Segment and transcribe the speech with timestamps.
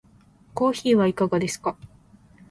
[0.55, 1.77] コーヒーはいかがですか？